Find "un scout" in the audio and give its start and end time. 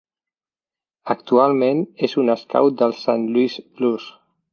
2.23-2.79